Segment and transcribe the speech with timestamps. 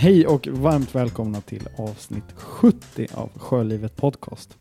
[0.00, 4.56] Hej och varmt välkomna till avsnitt 70 av Sjölivet Podcast.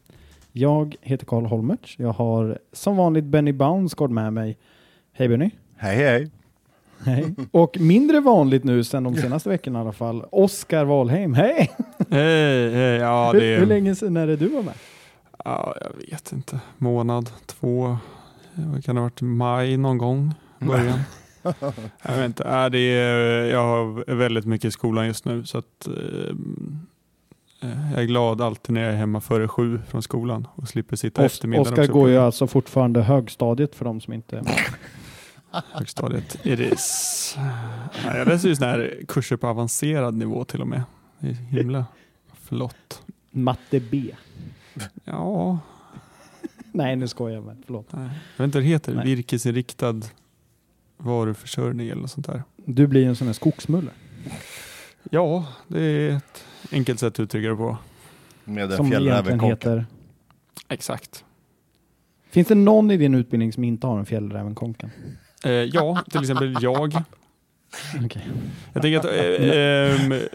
[0.52, 1.96] Jag heter Karl Holmertz.
[2.00, 4.58] Jag har som vanligt Benny Bounsgård med mig.
[5.14, 5.52] Hej Benny.
[5.78, 6.32] Hej hej.
[7.06, 7.36] Hej.
[7.52, 11.34] Och mindre vanligt nu sen de senaste veckorna i alla fall, Oskar Wahlheim.
[11.34, 11.72] Hej!
[12.10, 14.76] Hej, hej, ja hur, det hur länge sedan är det du var med?
[15.46, 16.60] Ja, jag vet inte.
[16.78, 17.98] Månad, två,
[18.56, 20.34] kan det ha varit, maj någon gång?
[20.60, 21.00] Början.
[22.04, 22.44] jag vet inte.
[22.44, 26.36] Äh, det är, jag har väldigt mycket i skolan just nu så att eh,
[27.62, 31.26] jag är glad alltid när jag är hemma före sju från skolan och slipper sitta
[31.26, 31.74] Os eftermiddagen.
[31.74, 34.60] Oskar går ju alltså fortfarande högstadiet för de som inte är med.
[35.72, 36.46] högstadiet.
[36.46, 37.36] It is.
[38.06, 40.84] Ja, jag läser ju sådana här kurser på avancerad nivå till och med.
[41.20, 41.86] Det är himla
[42.44, 43.02] flott.
[43.32, 44.12] Matte B.
[45.04, 45.60] Ja,
[46.72, 47.58] Nej, nu skojar jag med.
[47.66, 47.88] Förlåt.
[47.92, 48.10] nej.
[48.38, 48.96] jag vet inte vad det heter.
[48.96, 49.06] Nej.
[49.06, 50.02] Virkesinriktad
[51.00, 52.44] varuförsörjning eller något sånt där.
[52.66, 53.92] Du blir en sån här skogsmulle.
[55.12, 57.78] Ja, det är ett enkelt sätt att uttrycka det på.
[58.46, 59.46] Med Som en egentligen fjällrävenkonka.
[59.70, 59.86] heter...
[60.70, 61.24] Exakt.
[62.32, 64.90] Finns det någon i din utbildning som inte har en fjällrävenkonka?
[65.46, 66.94] Eh, ja, till exempel jag.
[68.06, 68.28] Okej.
[68.74, 70.30] Jag tänker att eh, det är mer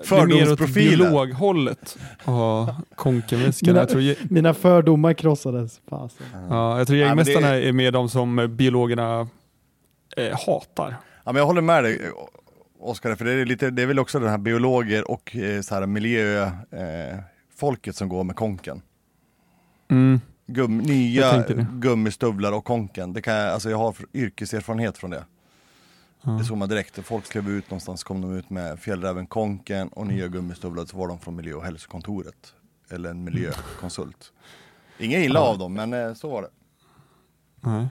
[0.00, 0.98] åt Fördomsprofilen.
[1.12, 3.72] biologhållet att ha konkemäskarna.
[3.72, 5.80] Mina- Jag tror, Mina fördomar krossades.
[5.88, 6.26] Fasen.
[6.50, 9.28] ja, jag tror Ja, jägmästarna det- är mer de som biologerna
[10.16, 10.96] eh, hatar.
[11.24, 12.12] Ja, men jag håller med dig
[12.78, 15.74] Oskar, för det är, lite, det är väl också den här biologer och eh, så
[15.74, 18.82] här miljöfolket eh, som går med konken.
[19.88, 20.20] Mm.
[20.46, 23.12] Gum, nya gummistövlar och konken.
[23.12, 25.24] Det kan jag, alltså jag har yrkeserfarenhet från det.
[26.22, 26.30] Ja.
[26.30, 27.04] Det såg man direkt.
[27.04, 31.08] Folk klev ut någonstans, kom de ut med fjällräven konken och nya gummistövlar, så var
[31.08, 32.54] de från miljö och hälsokontoret.
[32.90, 34.32] Eller en miljökonsult.
[34.98, 36.48] Inget illa av dem, men eh, så var det.
[37.60, 37.86] Nej.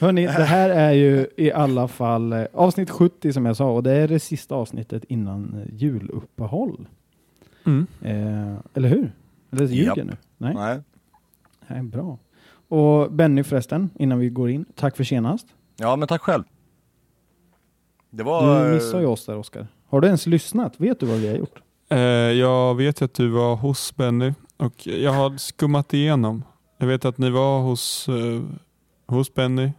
[0.00, 3.82] Hörni, det här är ju i alla fall eh, avsnitt 70 som jag sa och
[3.82, 6.88] det är det sista avsnittet innan eh, juluppehåll.
[7.66, 7.86] Mm.
[8.02, 9.12] Eh, eller hur?
[9.50, 10.16] Eller ljuger jag nu?
[10.36, 10.80] Nej, Nej.
[11.66, 12.18] Nej, bra.
[12.68, 15.46] Och Benny förresten, innan vi går in, tack för senast.
[15.76, 16.44] Ja, men tack själv.
[18.10, 18.64] Det var...
[18.64, 19.66] Du missade ju oss där Oskar.
[19.88, 20.80] Har du ens lyssnat?
[20.80, 21.62] Vet du vad vi har gjort?
[21.88, 26.44] Eh, jag vet att du var hos Benny och jag har skummat igenom.
[26.78, 28.42] Jag vet att ni var hos, eh,
[29.08, 29.72] hos Benny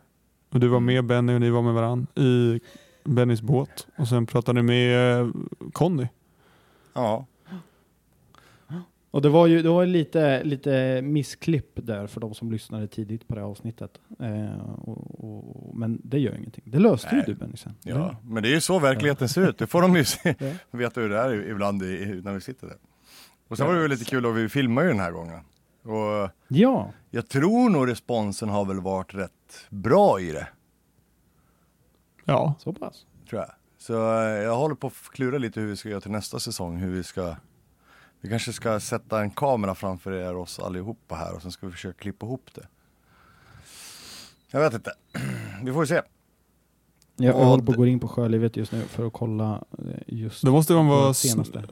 [0.50, 2.60] och du var med Benny och ni var med varann i
[3.04, 5.30] Bennys båt och sen pratade ni med eh,
[5.74, 6.08] Conny.
[6.94, 7.26] Ja.
[9.12, 12.88] Och det var ju, det var ju lite, lite missklipp där för de som lyssnade
[12.88, 14.00] tidigt på det här avsnittet.
[14.20, 16.64] Eh, och, och, men det gör ingenting.
[16.68, 17.26] Det löste ju Nej.
[17.26, 17.76] du Benny sen.
[17.84, 19.58] Ja, men det är ju så verkligheten ser ut.
[19.58, 20.36] Det får de ju se,
[20.72, 22.78] veta hur det är ibland i, när vi sitter där.
[23.48, 25.40] Och sen var det ju lite kul och vi filmar ju den här gången.
[25.84, 30.48] Och Ja, jag tror nog responsen har väl varit rätt bra i det,
[32.26, 33.06] Ja, så pass.
[33.30, 33.52] tror jag.
[33.78, 36.78] Så eh, jag håller på att klura lite hur vi ska göra till nästa säsong,
[36.78, 37.36] hur vi ska
[38.22, 41.72] vi kanske ska sätta en kamera framför er oss allihopa här och sen ska vi
[41.72, 42.68] försöka klippa ihop det.
[44.52, 44.92] Jag vet inte.
[45.64, 46.02] Vi får se.
[47.16, 49.86] Jag, Och håller på att gå in på Sjölivet just nu för att kolla eh,
[50.08, 51.64] just då måste man vara, det senaste.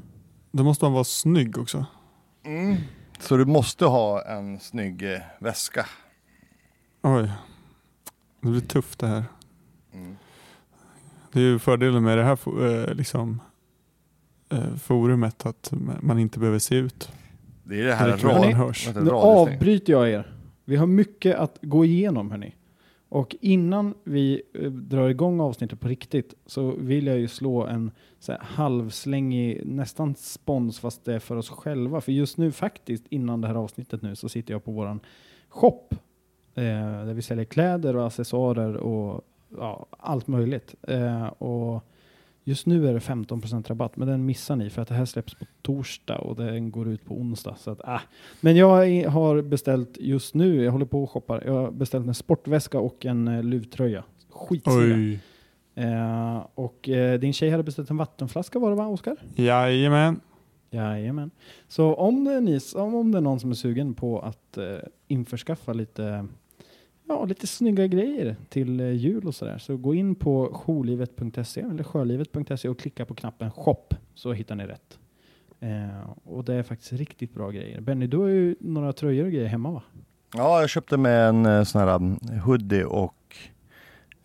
[0.51, 1.85] då måste man vara snygg också.
[2.43, 2.75] Mm.
[3.19, 5.85] Så du måste ha en snygg eh, väska.
[7.01, 7.31] Oj,
[8.41, 9.23] det blir tufft det här.
[9.93, 10.15] Mm.
[11.31, 13.41] Det är ju fördelen med det här eh, liksom,
[14.49, 17.11] eh, forumet att man inte behöver se ut.
[17.63, 18.29] Det är det här Det är kul.
[18.29, 18.89] rad, Hörni, hörs.
[18.95, 20.35] Nu avbryter jag er.
[20.65, 22.55] Vi har mycket att gå igenom hörni.
[23.09, 27.91] Och innan vi eh, drar igång avsnittet på riktigt så vill jag ju slå en
[28.19, 32.01] så här, halvslängig, nästan spons fast det är för oss själva.
[32.01, 34.99] För just nu faktiskt, innan det här avsnittet nu, så sitter jag på våran
[35.49, 35.83] shop.
[36.55, 39.21] Eh, där vi säljer kläder och accessoarer och
[39.57, 40.75] ja, allt möjligt.
[40.81, 41.83] Eh, och
[42.47, 45.35] just nu är det 15% rabatt, men den missar ni för att det här släpps
[45.35, 47.55] på torsdag och den går ut på onsdag.
[47.59, 48.01] Så att, ah.
[48.41, 52.13] Men jag har beställt just nu, jag håller på och shoppar, jag har beställt en
[52.13, 54.03] sportväska och en uh, luvtröja.
[54.29, 55.19] Skitsnygga.
[55.75, 59.17] Eh, och eh, din tjej hade beställt en vattenflaska var det va, Oskar?
[59.35, 60.19] Jajamän.
[60.69, 61.31] Jajamän.
[61.67, 64.57] Så om det, är ni, om, om det är någon som är sugen på att
[64.57, 64.77] eh,
[65.07, 66.27] införskaffa lite,
[67.07, 71.83] ja, lite snygga grejer till eh, jul och sådär, så gå in på jourlivet.se eller
[71.83, 74.99] sjölivet.se och klicka på knappen shop så hittar ni rätt.
[75.59, 77.81] Eh, och det är faktiskt riktigt bra grejer.
[77.81, 79.83] Benny, du har ju några tröjor och grejer hemma va?
[80.33, 83.35] Ja, jag köpte med en eh, sån här um, hoodie och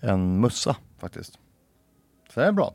[0.00, 1.38] en mössa faktiskt.
[2.34, 2.74] Så det är bra.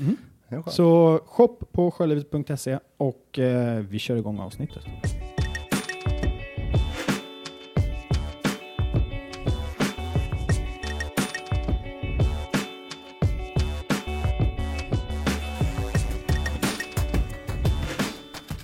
[0.00, 0.16] Mm.
[0.48, 0.74] Det är skönt.
[0.74, 4.84] Så shop på sjölivet.se och eh, vi kör igång avsnittet.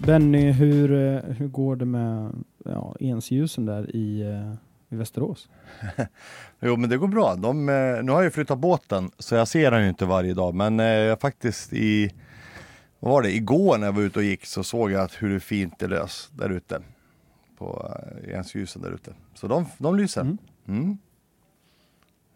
[0.06, 4.54] Benny, hur, eh, hur går det med ja, ensljusen där i, eh,
[4.94, 5.48] i Västerås?
[6.60, 7.34] Jo men det går bra.
[7.34, 10.34] De, eh, nu har jag ju flyttat båten så jag ser den ju inte varje
[10.34, 12.10] dag men jag faktiskt i
[13.00, 15.38] vad var det, igår när jag var ute och gick så såg jag att hur
[15.38, 16.82] fint det lös där ute.
[17.58, 17.94] På
[18.28, 19.12] ensljusen där ute.
[19.34, 20.20] Så de, de lyser.
[20.20, 20.38] Mm.
[20.68, 20.98] Mm.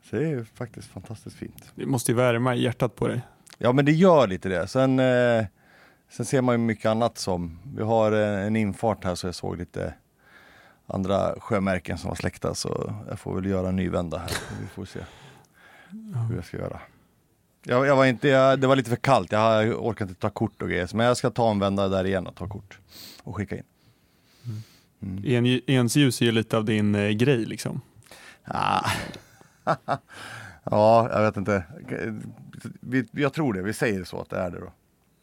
[0.02, 1.72] Så det är ju faktiskt fantastiskt fint.
[1.74, 3.20] Det måste ju värma i hjärtat på dig.
[3.58, 4.66] Ja men det gör lite det.
[4.68, 5.44] Sen, eh,
[6.08, 9.34] sen ser man ju mycket annat som, vi har eh, en infart här så jag
[9.34, 9.94] såg lite
[10.86, 14.30] andra sjömärken som var släckta så jag får väl göra en ny vända här.
[14.60, 15.00] Vi får se
[16.28, 16.80] hur jag ska göra.
[17.64, 20.62] Jag, jag var inte, jag, det var lite för kallt, jag orkade inte ta kort
[20.62, 20.90] och grejer.
[20.94, 22.78] Men jag ska ta en vända där igen och ta kort
[23.22, 23.62] och skicka in.
[25.00, 25.46] Mm.
[25.46, 27.80] En, ensljus är ju lite av din eh, grej liksom.
[28.44, 28.90] Ah.
[30.64, 31.64] ja, jag vet inte.
[32.80, 34.72] Vi, jag tror det, vi säger så att det är det då.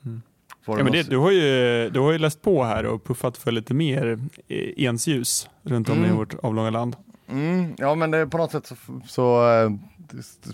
[0.05, 0.21] Mm.
[0.67, 3.51] Ja, men det, du, har ju, du har ju läst på här och puffat för
[3.51, 6.15] lite mer eh, ensljus runt om i Mm.
[6.17, 6.95] vårt avlånga land.
[7.27, 8.75] Mm, ja men det, på något sätt så,
[9.07, 9.71] så eh,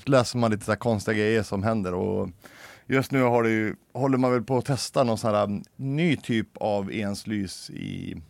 [0.06, 2.30] läser man lite så här konstiga grejer som händer och
[2.86, 5.64] just nu har det ju, håller man väl på att testa någon sån här mm,
[5.76, 8.22] ny typ av enslys i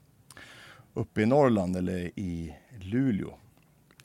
[0.94, 3.34] uppe i Norrland eller i Luleå.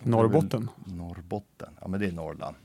[0.02, 0.70] Norrbotten.
[0.84, 2.56] Norrbotten, ja men det är Norrland.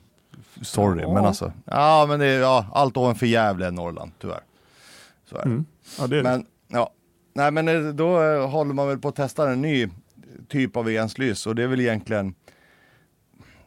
[0.62, 1.14] Sorry Ja.
[1.14, 4.42] men alltså, ja men det är, ja, allt ovanför Gävle är Norrland tyvärr.
[5.32, 5.50] Så är det.
[5.50, 5.66] Mm.
[6.00, 6.30] Ja, det är det.
[6.30, 6.94] Men, ja.
[7.34, 9.90] Nej men eh, då eh, håller man väl på att testa en ny
[10.48, 12.36] typ av enslys och det är väl egentligen,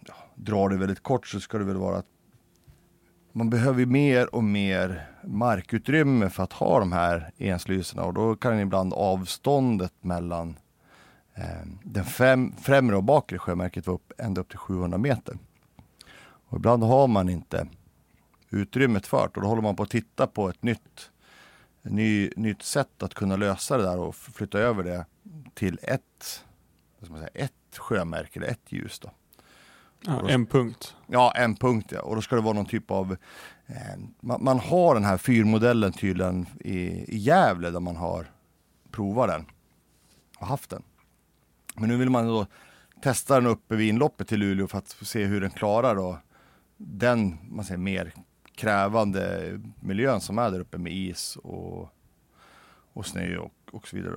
[0.07, 2.07] ja, drar det väldigt kort så ska det väl vara att
[3.33, 8.61] man behöver mer och mer markutrymme för att ha de här enslyserna och då kan
[8.61, 10.57] ibland avståndet mellan
[11.35, 15.39] eh, den fem, främre och bakre sjömärket vara upp, ända upp till 700 meter.
[16.49, 17.69] Och ibland har man inte
[18.51, 21.11] utrymmet för det och då håller man på att titta på ett nytt
[21.85, 25.07] ny, nytt sätt att kunna lösa det där och flytta över det
[25.55, 26.45] till ett,
[26.99, 28.99] vad man säga, ett sjömärke eller ett ljus.
[28.99, 29.11] Då.
[30.01, 30.97] ja, en punkt.
[31.07, 32.01] Ja, en punkt ja.
[32.01, 33.17] Och då ska det vara någon typ av,
[33.67, 36.79] eh, man, man har den här fyrmodellen tydligen i,
[37.15, 38.31] i Gävle där man har
[38.91, 39.47] provat den
[40.39, 40.83] och haft den.
[41.75, 42.47] Men nu vill man då
[43.03, 46.19] testa den uppe vid inloppet till Luleå för att se hur den klarar då
[46.77, 48.13] den man säger, mer
[48.57, 51.89] krävande miljön som är där uppe med is och,
[52.93, 54.15] och snö och, och så vidare.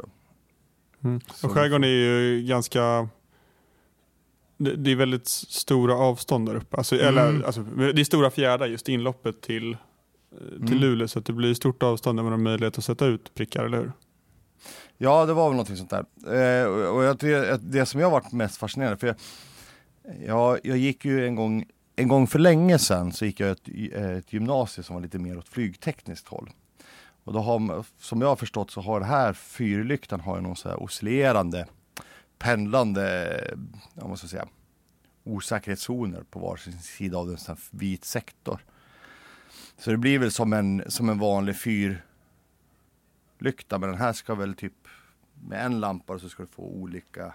[1.04, 1.22] Mm.
[1.44, 3.10] Och skärgården är ju ganska
[4.58, 6.78] det, det är väldigt stora avstånd där uppe.
[6.78, 7.08] Alltså, Mm.
[7.08, 9.78] eller, alltså, det är stora fjärdar just inloppet till, eh,
[10.50, 10.80] till Mm.
[10.80, 13.66] Luleå så att det blir stort avstånd där man har möjlighet att sätta ut prickar,
[13.66, 13.92] eller hur?
[14.98, 16.06] Ja, det var väl någonting sånt där.
[16.62, 17.20] Eh, och- jag
[17.54, 19.16] att det som jag varit mest fascinerad för jag,
[20.26, 21.66] jag, jag gick ju en gång,
[22.00, 25.20] en gång för länge sedan så gick jag ett, eh, ett gymnasium som var lite
[25.20, 26.50] mer åt flygtekniskt håll.
[27.24, 30.70] Och då har, som jag har förstått så har den här fyrlyktan har någon så
[30.70, 31.68] här oscillerande,
[32.38, 33.58] pendlande,
[33.94, 34.48] jag måste säga,
[35.24, 38.60] osäkerhetszoner på varsin sida av en sån här vit sektor.
[39.78, 42.02] Så det blir väl som en, som en vanlig fyrlykta
[43.70, 44.88] men den här ska väl typ
[45.48, 47.34] med en lampa så ska du få olika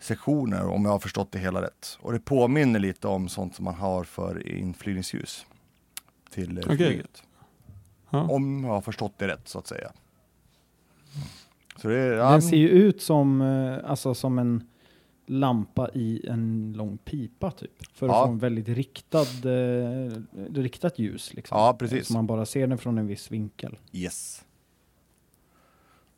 [0.00, 1.98] sektioner om jag har förstått det hela rätt.
[2.00, 5.46] Och det påminner lite om sånt som man har för inflygningsljus
[6.30, 6.76] till eh, Okej.
[6.76, 7.22] flyget.
[8.10, 8.22] Ja.
[8.28, 9.92] Om jag har förstått det rätt så att säga.
[11.76, 14.66] Så det ja, Den ser ju ut som, eh, alltså, som en
[15.26, 17.86] lampa i en lång pipa typ.
[17.94, 18.26] För att Ja.
[18.26, 20.12] få en väldigt riktad, eh,
[20.54, 21.34] riktat ljus.
[21.34, 21.58] Liksom.
[21.58, 22.06] Ja, precis.
[22.06, 23.78] Så man bara ser den från en viss vinkel.
[23.92, 24.44] Yes.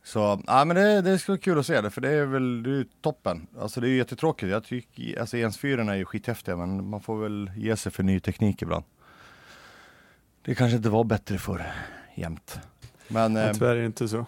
[0.04, 2.62] Så, ja men det, det ska vara kul att se det för det är väl
[2.62, 3.47] det är toppen.
[3.61, 4.50] Alltså det är ju jättetråkigt.
[4.52, 8.21] Jag tycker, alltså ensfyrorna är ju skithäftiga men man får väl ge sig för ny
[8.21, 8.85] teknik ibland.
[10.42, 11.73] Det kanske inte var bättre för
[12.14, 12.61] jämt.
[13.09, 13.37] Men...
[13.37, 14.26] Ja, Eh, tyvärr är det inte så.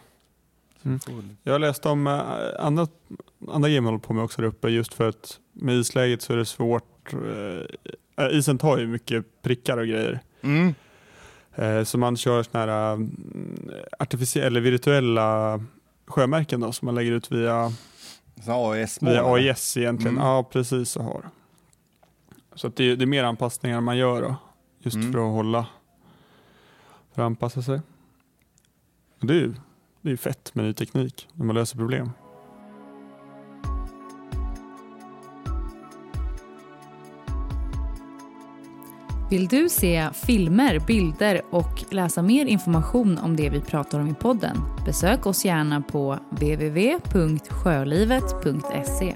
[0.85, 0.99] Mm.
[1.43, 2.23] Jag har läst om eh,
[2.59, 2.87] andra,
[3.49, 6.37] andra game håller på med också där uppe just för att med isläget så är
[6.37, 7.13] det svårt.
[8.17, 10.21] Eh, isen tar ju mycket prickar och grejer.
[10.43, 10.75] Mm.
[11.57, 15.61] Eh, så man kör såna här mm, artificiella eller virtuella
[16.07, 17.73] sjömärken då, som man lägger ut via,
[18.45, 19.13] Så AES-mål.
[19.13, 20.17] via AIS egentligen.
[20.17, 20.27] Mm.
[20.29, 21.29] Ja, precis så har.
[22.55, 24.37] Så att det, det är mer anpassningar man gör då,
[24.79, 25.13] just Mm.
[25.13, 25.67] för att hålla,
[27.15, 27.81] för att anpassa sig.
[29.21, 29.55] Och det är ju
[30.01, 32.11] det är fett med ny teknik när man löser problem.
[39.35, 44.15] Vill du se filmer, bilder och läsa mer information om det vi pratar om i
[44.15, 44.57] podden?
[44.87, 49.15] Besök oss gärna på www.sjölivet.se.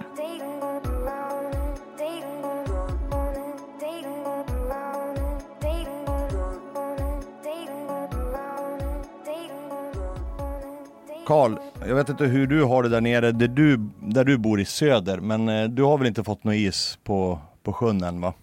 [11.26, 11.56] Karl,
[11.86, 14.64] jag vet inte hur du har det där nere, där du, där du bor i
[14.64, 18.34] söder, men eh, du har väl inte fått någon is på, på sjön än va?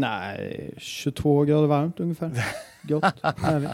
[0.00, 2.30] Nej, 22 grader varmt ungefär.
[2.82, 3.04] Gott,
[3.36, 3.70] härligt.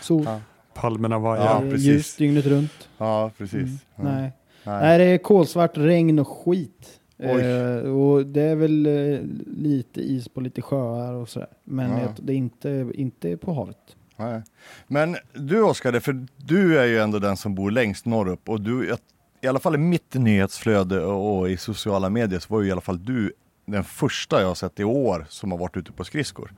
[0.00, 0.40] Sol, Ja.
[0.74, 1.44] Palmerna vajar.
[1.44, 1.86] Ja, precis.
[1.86, 2.88] ljust dygnet runt.
[2.98, 3.54] Ja, precis.
[3.62, 3.78] Mm.
[3.96, 4.02] Ja.
[4.02, 4.32] Nej.
[4.64, 4.80] Nej.
[4.82, 7.00] Nej, det är kolsvart regn och skit.
[7.18, 9.18] Eh, och det är väl eh,
[9.56, 11.48] lite is på lite sjöar och sådär.
[11.64, 12.08] Men Ja.
[12.16, 13.76] det är inte, inte på havet.
[14.16, 14.42] Nej.
[14.86, 18.88] Men du Oskar, för du är ju ändå den som bor längst norrut och du,
[18.88, 18.98] jag-
[19.40, 22.72] i alla fall i mitt nyhetsflöde och, och i sociala medier så var ju i
[22.72, 23.32] alla fall du
[23.70, 26.52] den första jag har sett i år som har varit ute på skridskor.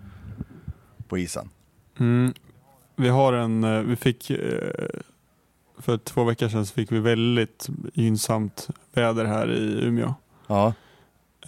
[1.08, 1.50] På isen.
[1.98, 2.32] Mm.
[2.96, 4.38] Vi har en, eh, vi fick eh,
[5.78, 10.14] för två veckor sedan så fick vi väldigt gynnsamt väder här i Umeå.
[10.46, 10.72] Ja.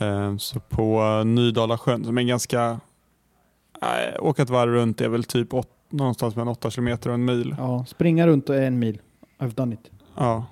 [0.00, 2.81] Eh, Så på Nydala sjön som är en ganska,
[3.83, 7.25] äh, åka ett varv runt är väl typ åt, någonstans mellan 8 kilometer och en
[7.25, 7.54] mil.
[7.59, 9.00] Ja, springa runt och en mil.
[9.38, 9.90] I've done it.
[10.16, 10.47] Ja,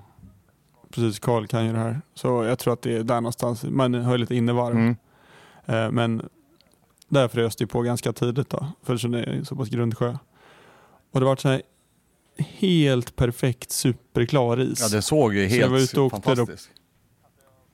[0.94, 1.18] precis.
[1.18, 2.00] Karl kan ju det här.
[2.14, 3.64] Så jag tror att det är där någonstans.
[3.64, 4.74] Man har ju lite innevarv.
[4.76, 4.96] Mm.
[5.66, 6.28] Eh, Men
[7.08, 10.16] där frös det på ganska tidigt då, för det är så pass grundsjö.
[11.12, 11.62] Och det var så här
[12.38, 14.80] helt perfekt superklar is.
[14.80, 16.70] ja, det såg ju Så jag var helt ute och då- fantastiskt.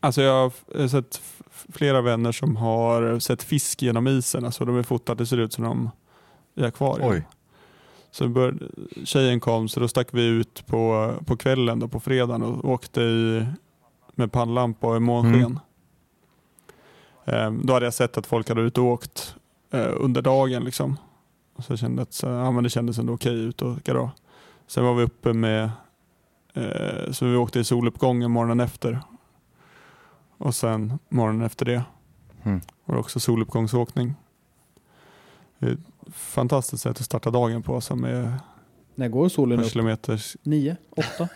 [0.01, 1.21] Alltså jag har sett
[1.69, 4.45] flera vänner som har sett fisk genom isen.
[4.45, 5.91] Alltså de är fotade, det ser ut som de
[6.55, 7.09] i akvarium.
[7.11, 7.23] Oj.
[8.17, 8.71] Så bör,
[9.05, 13.01] tjejen kom så då stack vi ut på, på kvällen då, på fredagen och åkte
[13.01, 13.47] i,
[14.15, 15.35] med pannlampa och i månsken.
[15.35, 15.59] Mm.
[17.25, 19.35] Ehm, då hade jag sett att folk hade ut och åkt
[19.71, 20.65] eh, under dagen.
[20.65, 20.97] Liksom.
[21.57, 24.11] Och så kände att så, ja, men det kändes ändå okej ut och åka då.
[24.67, 25.71] Sen var vi uppe med,
[26.55, 29.01] eh, så vi åkte i soluppgången morgonen efter.
[30.39, 31.83] Och sen morgonen efter det
[32.43, 32.61] Mm.
[32.85, 34.15] var det också soluppgångsåkning.
[35.59, 35.79] Är ett
[36.13, 38.33] fantastiskt sätt att starta dagen på som är
[38.95, 39.71] När går solen en upp?
[39.71, 40.37] kilometers...
[40.43, 40.77] Nio?
[40.91, 41.29] Åtta?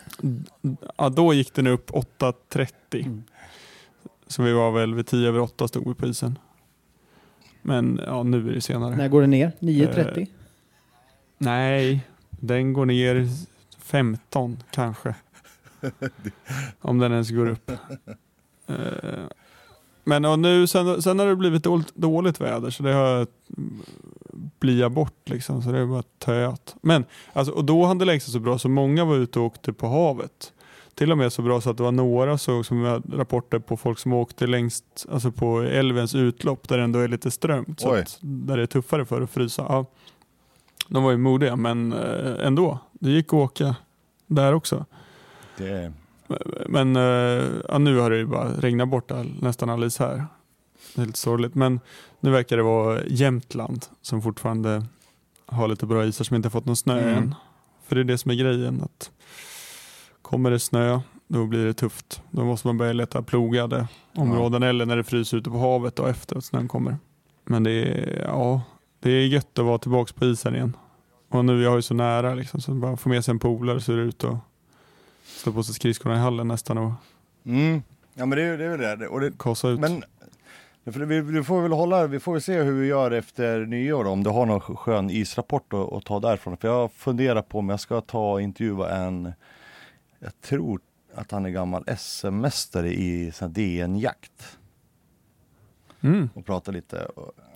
[0.97, 2.67] Ja, då gick den upp 8.30.
[2.91, 3.23] Mm.
[4.27, 6.37] Så vi var väl vid 10 över 8 stod vi på isen.
[7.61, 8.95] Men ja, nu är det senare.
[8.95, 9.51] När går den ner?
[9.59, 10.27] 9.30?
[11.37, 13.27] Nej, den går ner
[13.79, 15.15] 15 kanske.
[16.81, 17.71] Om den ens går upp.
[18.67, 18.75] Eh,
[20.03, 23.27] Men och nu, sen, sen har det blivit dåligt, dåligt väder så det har
[24.59, 25.61] bliat bort liksom.
[25.61, 26.75] Så det bara töat.
[26.81, 29.87] Men alltså, och då det längst så bra så många var ute och åkte på
[29.87, 30.53] havet.
[30.95, 33.77] Till och med så bra så att det var några så, som hade rapporter på
[33.77, 37.79] folk som åkte längst, alltså på älvens utlopp där det ändå är lite strömt.
[37.79, 39.65] Så att, där det är tuffare för att frysa.
[39.69, 39.85] Ja.
[40.87, 42.79] De var ju modiga men eh, ändå.
[42.91, 43.75] Det gick att åka
[44.27, 44.85] där också.
[45.57, 45.93] Det.
[46.67, 50.25] Men eh, ja, nu har det ju bara regnat bort all, nästan all is här.
[50.95, 51.55] Det är lite sorgligt.
[51.55, 51.79] Men
[52.19, 54.85] nu verkar det vara Jämtland som fortfarande
[55.45, 57.17] har lite bra isar som inte har fått någon snö Mm.
[57.17, 57.35] än.
[57.87, 58.81] För det är det som är grejen.
[58.83, 59.11] Att
[60.21, 62.21] kommer det snö, då blir det tufft.
[62.31, 66.09] Då måste man börja leta plogade områden eller när det fryser ute på havet och
[66.09, 66.97] efter att snön kommer.
[67.45, 68.61] Men det är, ja,
[68.99, 70.77] det är gött att vara tillbaka på isen igen.
[71.29, 73.81] Och nu är jag ju så nära liksom, så bara få med sig en polare
[73.81, 74.37] så är det ut och
[75.25, 76.91] slå på sig skridskorna i hallen nästan och
[77.45, 77.83] Mm.
[78.13, 79.07] Ja men det är, det är väl det.
[79.07, 79.79] Och det kasa ut.
[79.79, 80.03] men
[80.83, 84.23] vi, vi får väl hålla, vi får väl se hur vi gör efter nyår om
[84.23, 86.57] du har någon skön israpport att, att ta därifrån.
[86.57, 89.33] För jag funderar på om jag ska ta och intervjua en,
[90.19, 90.81] jag tror
[91.15, 94.57] att han är gammal SM-mästare i DN-jakt
[96.01, 96.95] mm, och prata lite.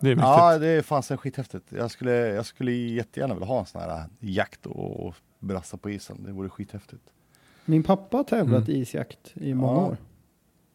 [0.00, 0.22] Det är viktigt.
[0.22, 1.72] ja det är fasen skithäftigt.
[1.72, 5.90] Jag skulle, jag skulle jättegärna vilja ha en sån här jakt och, och brassa på
[5.90, 6.22] isen.
[6.24, 7.02] Det vore skithäftigt.
[7.64, 8.80] Min pappa har tävlat Mm.
[8.82, 9.86] isjakt i många Ja.
[9.86, 9.96] år.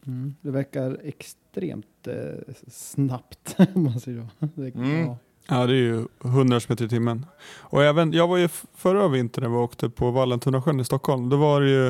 [0.08, 0.36] Mm.
[0.42, 3.56] Det verkar extremt eh, snabbt.
[3.76, 4.46] om man säger så.
[4.56, 5.06] Det, Mm.
[5.06, 5.18] ja.
[5.48, 7.26] Ja, det är ju 100 km i timmen.
[7.60, 11.30] Och även, jag var ju förra vintern när vi åkte på Vallentuna sjön i Stockholm.
[11.30, 11.88] Då var det ju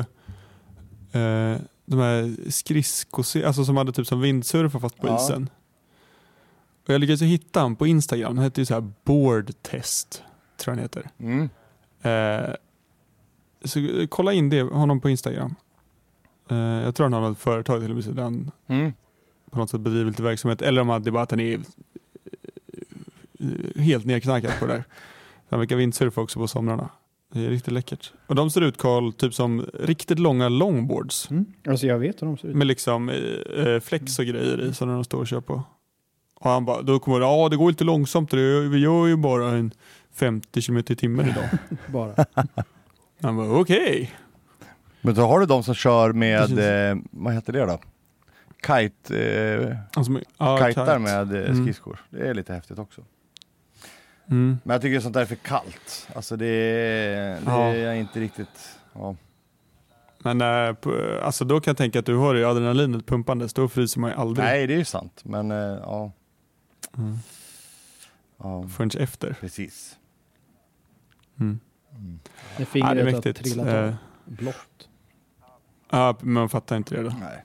[1.22, 5.16] eh, de här skridskos, alltså som hade typ som vindsurfa fast på Ja.
[5.16, 5.50] isen.
[6.86, 8.36] Och jag lyckades ju hitta han på Instagram.
[8.36, 10.22] Han hette ju så här board test,
[10.56, 11.10] tror jag han heter.
[11.18, 11.48] Mm.
[12.02, 12.54] Eh,
[13.64, 15.54] så kolla in det, honom på Instagram.
[16.52, 18.10] Eh, jag tror han har något företag till och med, så
[18.68, 18.92] Mm.
[19.50, 20.62] på något sätt bedriver lite verksamhet.
[20.62, 21.60] Eller om det bara att han är
[23.40, 24.84] eh, helt nedknackad på det där.
[25.50, 26.88] Han verkar vindsurfa också på somrarna.
[27.32, 28.12] Det är riktigt läckert.
[28.26, 31.30] Och de ser ut Karl, typ som riktigt långa longboards.
[31.30, 31.44] Mm.
[31.68, 32.56] Alltså jag vet hur de ser ut.
[32.56, 35.62] Med liksom eh, flex och grejer i, när de står och kör på.
[36.34, 39.48] Och han bara, då kommer ja det går lite långsamt, det- vi gör ju bara
[39.50, 39.70] en
[40.14, 41.48] 50 km i timmen idag.
[41.92, 42.24] Bara.
[43.22, 44.10] Han bara, okej.
[45.02, 47.78] Men så har du de som kör med, eh, vad heter det då?
[48.66, 50.98] Kite, eh, Alltså, ja, kitar kite.
[50.98, 51.62] med eh, Mm.
[51.64, 52.00] skridskor.
[52.10, 53.04] Det är lite häftigt också.
[54.30, 54.58] Mm.
[54.64, 56.08] Men jag tycker sånt där är för kallt.
[56.14, 57.68] Alltså det, är- det Ja.
[57.74, 59.16] är inte riktigt, ja.
[60.18, 60.76] Men äh,
[61.22, 64.16] alltså då kan jag tänka att du har ju adrenalinet pumpandes, då fryser man ju
[64.16, 65.20] aldrig Nej, det är ju sant.
[65.24, 66.12] Men eh, ja,
[66.98, 67.16] mm.
[68.38, 69.36] ja, förrän efter.
[69.40, 69.96] precis.
[71.40, 71.60] Mm.
[71.96, 72.18] Mm.
[72.56, 73.94] När Ja, fingret det är har trillat av.
[74.24, 74.88] Blått.
[75.92, 77.12] Ja, men man fattar inte det då.
[77.20, 77.44] Nej.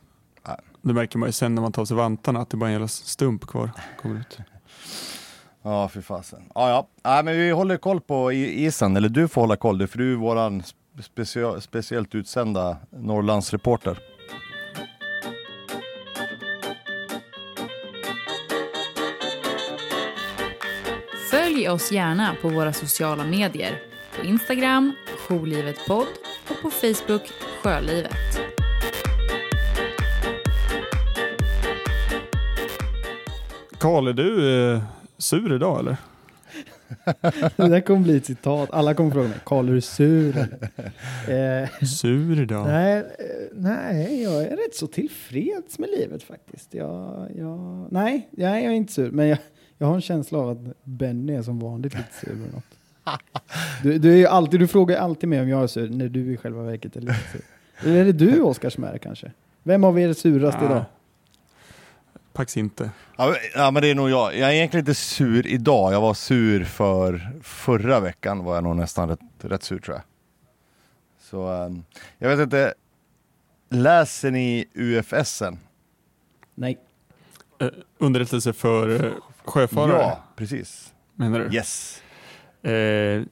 [0.81, 2.73] Det märker man ju sen när man tar sig vantarna att det bara är en
[2.73, 3.71] jävla stump kvar.
[4.01, 4.37] Kommer ut.
[5.63, 6.43] Ja, fy fasen.
[6.55, 6.87] Ja, ja.
[7.03, 9.97] Nej, men vi håller koll på i- isen, eller du får hålla koll, du, för
[9.97, 10.63] du är våran
[11.01, 13.99] specia- speciellt utsända Norrlandsreporter.
[21.31, 23.79] Följ oss gärna på våra sociala medier.
[24.19, 24.91] På Instagram,
[25.29, 26.07] Jourlivetpodd
[26.49, 27.31] och på Facebook,
[27.63, 28.11] Sjölivet.
[33.79, 34.81] Karl, är du eh,
[35.17, 35.97] sur idag eller?
[37.55, 38.69] Det där kommer bli ett citat.
[38.71, 40.37] Alla kommer fråga mig, Karl är du sur?
[40.37, 42.67] eller?" eh, Sur idag?
[42.67, 43.03] nej, eh,
[43.53, 46.73] nej, jag är rätt så tillfreds med livet faktiskt.
[46.73, 49.37] Jag, jag, nej, jag är inte sur, men jag,
[49.77, 52.76] jag har en känsla av att Benny är som vanligt lite sur med något.
[53.83, 56.33] Du, du, är ju alltid, du frågar alltid mig om jag är sur när du
[56.33, 57.41] i själva verket är lite sur.
[57.77, 59.31] Eller är det du Oskar som är det kanske?
[59.63, 60.85] Vem av er är surast Ah, idag?
[62.33, 62.89] Faktiskt inte.
[63.17, 64.37] Ja, men- ja, men det är nog jag.
[64.37, 65.93] Jag är egentligen inte sur idag.
[65.93, 70.03] Jag var sur för förra veckan var jag nog nästan rätt, rätt sur tror jag.
[71.19, 71.83] Så ehm,
[72.17, 72.73] jag vet inte.
[73.69, 75.59] Läser ni UFSen?
[76.55, 76.77] Nej.
[77.59, 79.11] Eh, underrättelse för eh,
[79.45, 80.93] sjöfarare, Ja, precis.
[81.15, 81.55] menar du?
[81.55, 82.01] Yes.
[82.63, 83.23] Eh,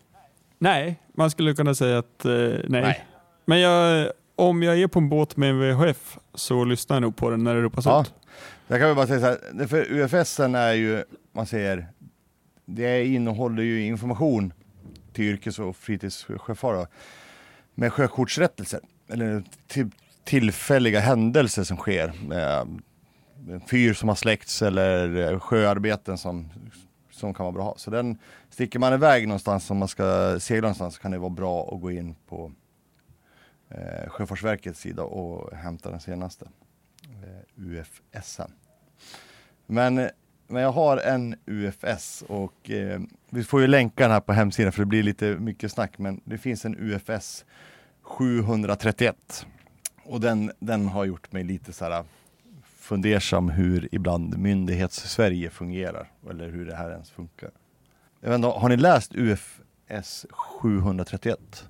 [0.59, 2.61] nej, man skulle kunna säga att eh, nej.
[2.81, 3.05] Nej.
[3.45, 7.15] Men jag, om jag är på en båt med en VHF så lyssnar jag nog
[7.15, 8.01] på den när det ropas Ja.
[8.01, 8.13] ut.
[8.67, 11.87] Jag kan väl bara säga så här, för UFSen är ju, man säger,
[12.65, 14.53] det innehåller ju information
[15.13, 16.87] till yrkes och fritidssjöfarare
[17.75, 19.89] med sjökortsrättelser, eller till,
[20.23, 22.07] tillfälliga händelser som sker.
[22.31, 22.59] Eh,
[23.53, 26.49] en fyr som har släckts eller sjöarbeten som,
[27.15, 27.77] som kan vara bra att ha.
[27.77, 28.17] Så den,
[28.49, 31.81] sticker man iväg någonstans om man ska segla någonstans så kan det vara bra att
[31.81, 32.51] gå in på
[33.69, 36.45] eh, Sjöfartsverkets sida och hämta den senaste
[37.03, 38.51] eh, UFSen.
[39.65, 40.09] Men,
[40.47, 44.71] men jag har en UFS och eh, vi får ju länka den här på hemsidan
[44.71, 47.45] för det blir lite mycket snack men det finns en UFS
[48.01, 49.45] 731
[50.03, 52.03] och den, den har gjort mig lite så här
[52.85, 57.49] fundersam hur ibland myndighets-Sverige fungerar eller hur det här ens funkar.
[58.21, 61.65] Jag vet inte, har ni läst UFS 731?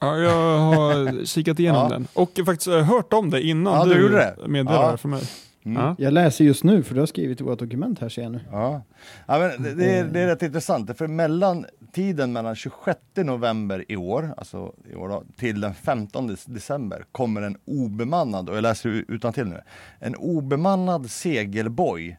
[0.00, 1.88] Ja, jag har kikat igenom Ja.
[1.88, 4.48] den och faktiskt eh, hört om det innan Ja, du gjorde det?
[4.48, 4.96] meddelade Ja.
[4.96, 5.22] för mig.
[5.66, 5.82] Mm.
[5.82, 5.94] Ja.
[5.98, 8.40] Jag läser just nu, för du har skrivit i vårt dokument här ser jag nu.
[8.50, 8.82] Ja,
[9.26, 13.84] ja men det, det, är, det är rätt intressant, för mellan tiden mellan 26 november
[13.88, 18.62] i år, alltså i år då, till den 15 december kommer en obemannad, och jag
[18.62, 19.60] läser utan till nu,
[19.98, 22.18] en obemannad segelboj,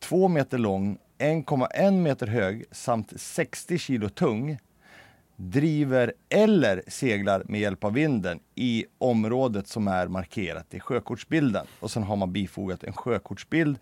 [0.00, 4.58] två meter lång, 1,1 meter hög samt 60 kilo tung,
[5.40, 11.66] driver eller seglar med hjälp av vinden i området som är markerat i sjökortsbilden.
[11.80, 13.78] Och sen har man bifogat en sjökortsbild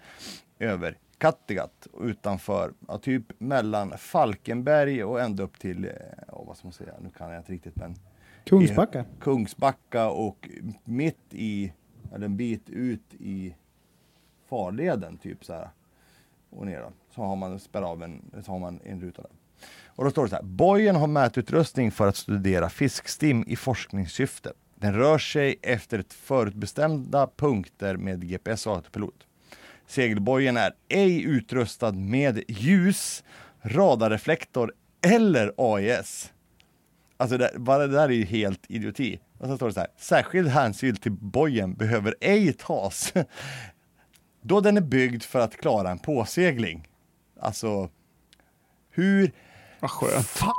[0.58, 5.90] över Kattegatt utanför, ja, typ mellan Falkenberg och ända upp till,
[6.28, 7.94] ja, vad ska man säga, nu kan jag inte riktigt men
[8.44, 9.04] Kungsbacka.
[9.20, 10.48] Kungsbacka och
[10.84, 11.72] mitt i,
[12.14, 13.54] eller en bit ut i
[14.48, 15.70] farleden typ så här.
[16.50, 16.92] Och ner då.
[17.10, 19.30] Så har man spärr av en, så har man en ruta där.
[19.96, 20.42] Och då står det så här.
[20.42, 24.52] Bojen har mätutrustning för att studera fiskstim i forskningssyfte.
[24.74, 29.26] Den rör sig efter ett förutbestämda punkter med GPS och autopilot.
[29.86, 33.24] Segelbojen är ej utrustad med ljus,
[33.62, 34.72] radarreflektor
[35.06, 36.32] eller AIS.
[37.16, 39.20] Alltså det, bara det där är ju helt idioti.
[39.38, 43.12] Och så står det så här, särskild hänsyn till bojen behöver ej tas
[44.42, 46.88] då den är byggd för att klara en påsegling.
[47.40, 47.90] Alltså,
[48.90, 49.32] hur
[49.86, 50.26] vad skönt.
[50.26, 50.54] fan,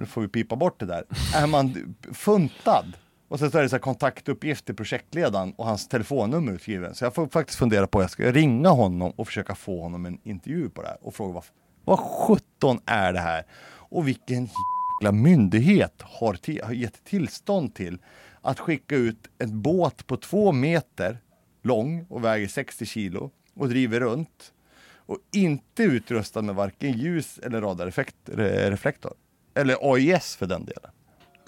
[0.00, 1.04] nu får vi pipa bort det där,
[1.34, 2.84] är man funtad?
[3.28, 6.94] Och sen så är det så här kontaktuppgift till projektledaren och hans telefonnummer utgiven.
[6.94, 10.18] Så jag får faktiskt fundera på, jag ska ringa honom och försöka få honom en
[10.24, 11.44] intervju på det här och fråga vad,
[11.84, 13.46] vad sjutton är det här?
[13.74, 17.98] Och vilken jäkla myndighet har, till, har gett tillstånd till
[18.42, 21.18] att skicka ut en båt på två meter
[21.62, 24.52] lång och väger 60 kilo och driver runt
[25.06, 29.14] och inte utrustad med varken ljus eller radarreflektor.
[29.54, 30.90] Eller AIS för den delen.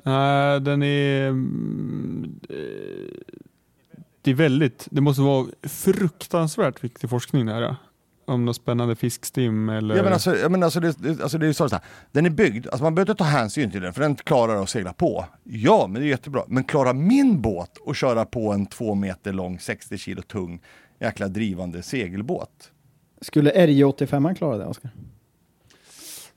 [0.02, 1.28] Nej, den är...
[1.28, 2.56] mm, eh,
[4.22, 7.76] Det är väldigt, det måste vara fruktansvärt viktig forskning det här.
[8.26, 9.96] om något spännande fiskstim eller?
[9.96, 11.80] Ja men alltså, jag menar, alltså, det, det, alltså det är ju så här,
[12.12, 14.68] den är byggd, alltså man behöver inte ta hänsyn till den för den klarar att
[14.68, 15.24] segla på.
[15.44, 16.42] Ja, men det är jättebra.
[16.48, 20.60] Men klarar min båt att köra på en två meter lång, 60 kilo tung,
[21.00, 22.70] jäkla drivande segelbåt?
[23.20, 24.90] Skulle RJ85 klara det, Oskar?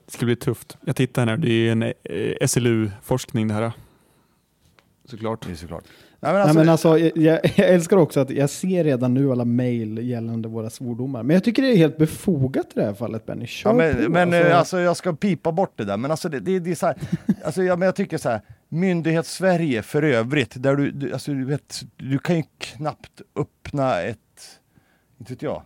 [0.06, 0.76] Det ska bli tufft.
[0.84, 3.72] Jag tittar här, det är en eh, SLU-forskning det här.
[5.04, 5.46] Såklart.
[5.46, 5.84] Det är såklart.
[6.20, 9.32] Nej, men Nej, alltså, men alltså, jag, jag älskar också att jag ser redan nu
[9.32, 11.22] alla mejl gällande våra svordomar.
[11.22, 13.46] Men jag tycker det är helt befogat i det här fallet, Benny.
[13.46, 14.36] Kör Ja, men, på, men alltså.
[14.36, 16.86] alltså, alltså, jag ska pipa bort det där, men alltså det, det, det är så
[16.86, 16.96] här,
[17.44, 21.44] alltså, ja, men jag tycker så här, myndighets-Sverige för övrigt, där du, du, alltså, du,
[21.44, 24.18] vet, du kan ju knappt öppna ett,
[25.18, 25.62] inte vet jag,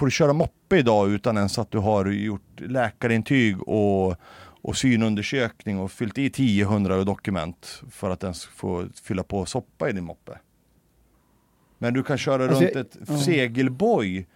[0.00, 4.16] får du köra moppe idag utan ens att du har gjort läkarintyg och,
[4.62, 9.92] och synundersökning och fyllt i 10 dokument för att ens få fylla på soppa i
[9.92, 10.38] din moppe.
[11.78, 13.18] Men du kan köra Alltså, runt ett ja.
[13.18, 14.26] segelboj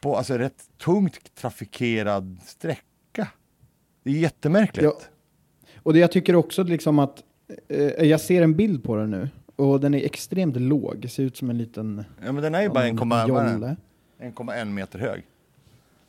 [0.00, 3.28] på alltså rätt tungt trafikerad sträcka.
[4.02, 4.84] Det är jättemärkligt.
[4.84, 5.74] Ja.
[5.82, 7.22] Och det jag tycker också liksom att,
[7.68, 9.28] eh, jag ser en bild på den nu.
[9.56, 12.68] Och den är extremt låg, ser ut som en liten Ja, men den är ju
[12.68, 13.76] bara en 1,1 jolle.
[14.22, 15.22] 1,1 meter hög.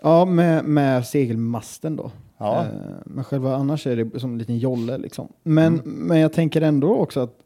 [0.02, 2.12] Ja, med, med segelmasten då.
[2.38, 2.62] Ja.
[2.62, 2.68] Eh,
[3.06, 5.28] men själva annars är det som en liten jolle liksom.
[5.44, 5.90] Men, Mm.
[6.08, 7.40] men jag tänker ändå också att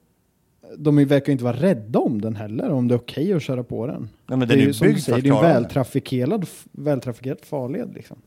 [0.78, 3.88] de verkar inte vara rädda om den heller, om det är okej att köra på
[3.88, 4.10] den.
[4.26, 8.18] Nej, men det är ju som du säger, det är en vältrafikerad, vältrafikerad farled liksom.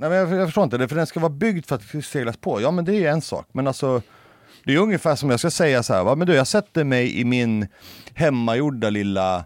[0.00, 2.36] Nej, men jag, jag förstår inte det, för den ska vara byggd för att seglas
[2.36, 2.60] på.
[2.60, 3.46] Ja, men det är ju en sak.
[3.52, 4.02] Men alltså,
[4.64, 6.14] det är ungefär som jag ska säga så här, va?
[6.14, 7.66] men du, jag sätter mig i min
[8.14, 9.44] hemmagjorda lilla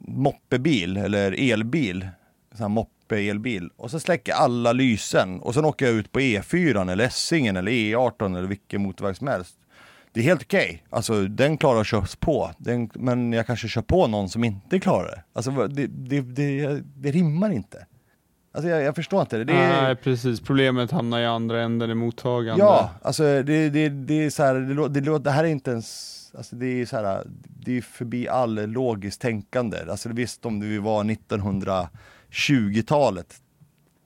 [0.00, 2.08] moppebil, eller elbil,
[2.54, 6.92] sån här moppe-elbil, och så släcker alla lysen och sen åker jag ut på E4
[6.92, 9.56] eller Essingen eller E18 eller vilken motorväg som helst.
[10.12, 13.82] Det är helt okej, alltså den klarar att köras på, den, men jag kanske kör
[13.82, 15.22] på någon som inte klarar det.
[15.32, 17.86] Alltså det, det, det, det rimmar inte.
[18.56, 19.44] Alltså jag, jag förstår inte det.
[19.44, 20.40] det är, Nej, precis.
[20.40, 22.64] Problemet hamnar i andra änden i mottagande.
[22.64, 24.54] Ja, alltså det, det, det är så här,
[24.88, 27.22] det, det, det här är inte ens, alltså det är så här,
[27.60, 29.78] det är förbi all logiskt tänkande.
[29.90, 33.42] Alltså visst om det var 1920-talet,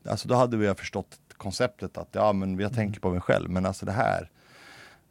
[0.09, 3.67] alltså då hade vi förstått konceptet att ja men jag tänker på mig själv, men
[3.67, 4.31] alltså det här,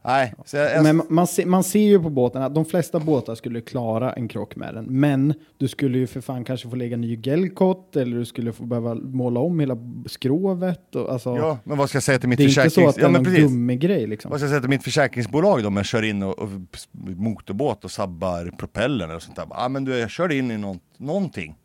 [0.01, 0.33] nej.
[0.53, 4.13] Jag, Men man, ser, man ser ju på båten att de flesta båtar skulle klara
[4.13, 4.85] en krock med den.
[4.85, 8.63] Men du skulle ju för fan kanske få lägga ny gelkott eller du skulle få
[8.63, 10.95] behöva måla om hela skrovet.
[10.95, 12.95] Och, alltså, ja, men vad ska jag säga till mitt det är inte så att
[12.95, 14.31] det Ja är men någon gummigrej liksom.
[14.31, 16.49] Vad ska jag säga till mitt försäkringsbolag då om jag kör in och, och
[16.91, 19.47] motorbåt och sabbar propellern och sånt där?
[19.49, 21.55] Ja men du, jag körde in i någon, någonting.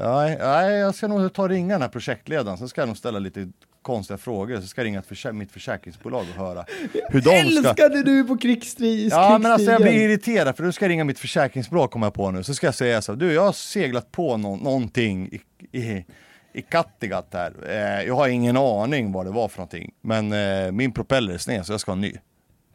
[0.00, 2.96] Nej, nej, jag ska nog ta och ringa den här projektledaren, så ska jag nog
[2.96, 3.48] ställa lite
[3.84, 6.64] konstiga frågor, så ska jag ringa ett försä- mitt försäkringsbolag och höra
[7.10, 7.32] hur de ska...
[7.68, 11.04] Älskade du på krigsstri- Ja men alltså jag blir irriterad för du ska jag ringa
[11.04, 14.12] mitt försäkringsbolag kommer jag på nu, så ska jag säga så du jag har seglat
[14.12, 15.40] på nå- någonting i,
[15.78, 16.04] i,
[16.52, 20.72] i Kattegatt här, eh, jag har ingen aning vad det var för någonting, men eh,
[20.72, 22.12] min propeller är sned så jag ska ha en ny.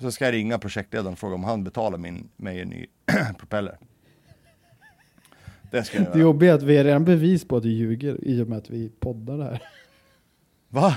[0.02, 2.86] Så ska jag ringa projektledaren och fråga om han betalar min, mig en ny
[3.40, 3.78] propeller.
[5.72, 8.18] Det ska jag Det jobbiga är att vi är redan bevis på att du ljuger
[8.28, 9.62] i och med att vi poddar det här.
[10.70, 10.96] Va?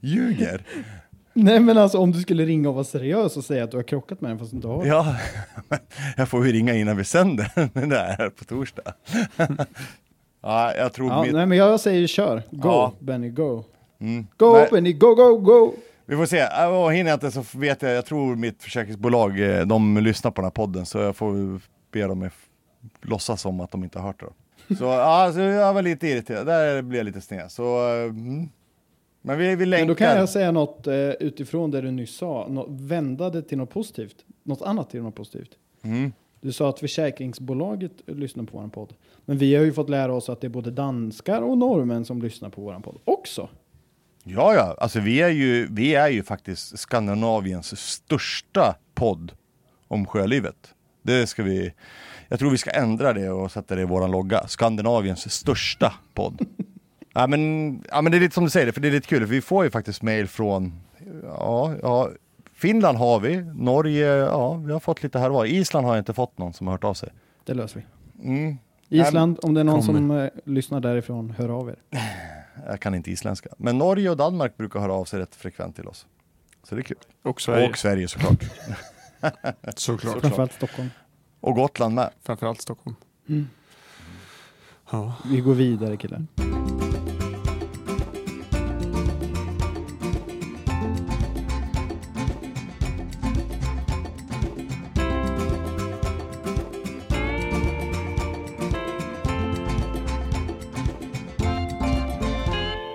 [0.00, 0.62] Ljuger?
[1.32, 3.84] Nej men alltså om du skulle ringa och vara seriös och säga att du har
[3.84, 4.84] krockat med den fast du inte har.
[4.86, 5.16] Ja,
[6.16, 8.92] jag får ju ringa innan vi sänder den där på torsdag.
[10.42, 11.32] ja, jag tror Ja, mitt...
[11.32, 12.42] nej men jag säger kör.
[12.50, 12.92] Go Ja.
[12.98, 13.64] Benny, go.
[13.98, 14.26] Mm.
[14.36, 15.74] Go Nej, Benny, go, go, go!
[16.06, 16.38] vi får se.
[16.38, 20.30] Äh, och hinner jag inte så vet jag, jag tror mitt försäkringsbolag, eh, de lyssnar
[20.30, 21.60] på den här podden så jag får
[21.92, 22.30] be dem
[23.02, 24.26] låtsas som att de inte har hört det.
[24.78, 27.52] Så ja, så jag var lite irriterad, där blev jag lite sned.
[27.52, 28.48] Så, mm.
[29.22, 29.86] Men vi, vi länkar.
[29.86, 32.46] Men då kan jag säga något eh, utifrån det du nyss sa.
[32.48, 34.16] Nå vända det till något positivt.
[34.42, 35.50] Något annat till något positivt.
[35.82, 36.12] Mm.
[36.40, 38.94] Du sa att försäkringsbolaget lyssnar på vår podd.
[39.24, 42.22] Men vi har ju fått lära oss att det är både danskar och norrmän som
[42.22, 43.48] lyssnar på vår podd också.
[44.24, 49.32] Ja, ja, alltså vi är ju, vi är ju faktiskt Skandinaviens största podd
[49.88, 50.74] om sjölivet.
[51.02, 51.72] Det ska vi,
[52.28, 54.46] jag tror vi ska ändra det och sätta det i våran logga.
[54.48, 56.46] Skandinaviens största podd.
[57.14, 59.20] ja, men, ja men det är lite som du säger, för det är lite kul,
[59.20, 60.80] för vi får ju faktiskt mail från,
[61.22, 62.10] ja, ja,
[62.54, 65.44] Finland har vi, Norge, ja, vi har fått lite här och var.
[65.44, 67.08] Island har jag inte fått någon som har hört av sig.
[67.44, 68.28] Det löser vi.
[68.28, 68.56] Mm.
[68.88, 69.98] Island, om det är någon kommer.
[69.98, 71.76] som eh, lyssnar därifrån, hör av er.
[72.66, 73.48] Jag kan inte isländska.
[73.58, 76.06] Men Norge och Danmark brukar höra av sig rätt frekvent till oss.
[76.62, 76.96] Så det är kul.
[77.22, 77.68] Och Sverige.
[77.68, 78.44] Och Sverige såklart.
[79.76, 80.20] Såklart.
[80.20, 80.90] Framförallt Stockholm.
[81.46, 82.10] Och Gotland med.
[82.22, 82.96] Framförallt Stockholm.
[83.28, 83.46] Mm.
[84.90, 85.14] Ja.
[85.30, 86.26] Vi går vidare killar.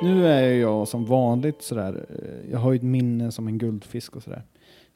[0.02, 4.16] Nu är jag som vanligt sådär, eh, jag har ju ett minne som en guldfisk
[4.16, 4.44] och sådär.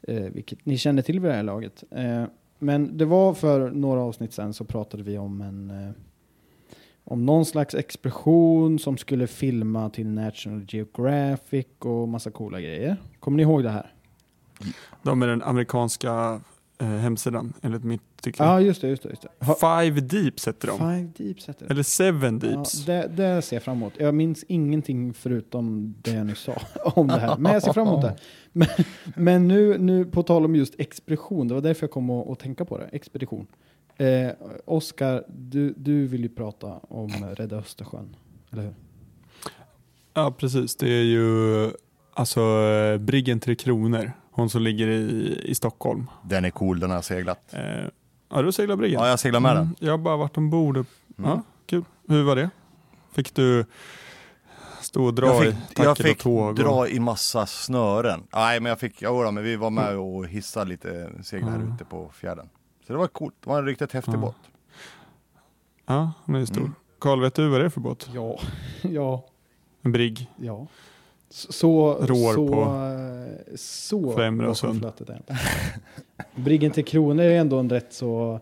[0.02, 1.84] Eh, vilket ni känner till vid det här laget.
[1.92, 2.26] Eh,
[2.60, 5.92] men det var för några avsnitt sedan så pratade vi om en eh,
[7.08, 12.98] om någon slags expedition som skulle filma till National Geographic och massa coola grejer.
[13.20, 13.94] Kommer ni ihåg det här?
[15.04, 16.42] De är den amerikanska
[16.80, 18.44] eh, hemsidan enligt mitt tycke.
[18.44, 18.88] Ja, just det.
[18.88, 19.46] Just det, just det.
[19.46, 20.78] Ha, Five Deeps heter de.
[20.78, 21.72] Five Deeps heter det.
[21.74, 22.86] Eller Seven Ja, Deeps.
[22.86, 23.94] det, det ser jag fram emot.
[23.98, 27.38] Jag minns ingenting förutom det jag nyss sa om det här.
[27.38, 28.16] Men jag ser fram emot det.
[28.58, 28.68] Men,
[29.16, 32.40] men nu, nu på tal om just expedition, det var därför jag kom att, att
[32.40, 32.86] tänka på det.
[32.92, 33.48] Expedition.
[33.98, 34.30] Eh,
[34.66, 38.16] Oskar, du, du vill ju prata om Rädda Östersjön,
[38.52, 38.74] eller hur?
[40.14, 40.76] Ja, precis.
[40.76, 41.72] Det är ju
[42.14, 44.12] alltså eh, Briggen Tre Kronor.
[44.36, 46.08] Hon som ligger i, i Stockholm.
[46.24, 47.54] Den är cool, den har jag seglat.
[47.54, 47.62] Eh,
[48.30, 49.00] ja, du seglar Briggen?
[49.02, 49.64] Ja, jag seglar med den.
[49.64, 50.76] Mm, jag har bara varit ombord.
[50.78, 50.86] Mm.
[51.18, 51.84] Ja, kul.
[52.08, 52.50] Hur var det?
[53.12, 53.66] Fick du
[54.82, 58.24] stå och dra Jag i fick, tackel jag fick och dra Och, i massa snören.
[58.34, 61.74] Nej men jag fick, jodå, men vi var med och hissade lite seglar här Mm.
[61.74, 62.50] ute på fjärden.
[62.88, 64.36] Så det var coolt, det var en riktigt häftig båt.
[65.86, 66.58] ja, hon är stor.
[66.62, 66.74] Mm.
[67.00, 68.10] Karl, vet du vad det är för båt?
[68.14, 68.40] Ja,
[68.82, 69.26] ja,
[69.82, 70.32] En brigg?
[70.38, 70.68] ja.
[71.36, 74.92] Så, Rår så, på så Flämre och Sund.
[76.36, 78.40] Briggen till Kronor är ändå en rätt så,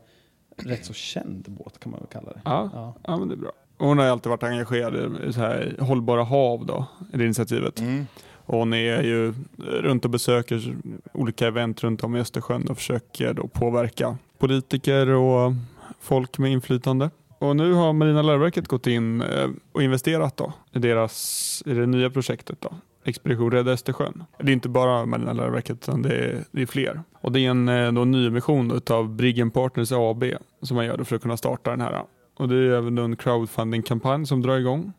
[0.57, 2.41] rätt så känd båt kan man väl kalla det.
[2.45, 2.93] Ja, Ja.
[3.03, 3.51] ja men det är bra.
[3.77, 7.79] Och Hon har alltid varit engagerad i så här hållbara hav då, i det initiativet.
[7.79, 8.07] Mm.
[8.45, 10.75] Och hon är ju runt och besöker
[11.13, 15.53] olika event runt om i Östersjön och försöker då påverka politiker och
[15.99, 17.09] folk med inflytande.
[17.43, 21.85] Och nu har Marina Läroverket gått in eh, och investerat då i, deras, i det
[21.85, 22.73] nya projektet då.
[23.03, 24.23] Expedition Rädda Östersjön.
[24.39, 27.03] Det är inte bara Marina Läroverket utan det är, det är fler.
[27.21, 30.23] Och det är en eh, då, nyemission av Briggen Partners AB
[30.61, 32.03] som man gör för att kunna starta den här.
[32.37, 34.93] Och det är även en crowdfunding-kampanj som drar igång.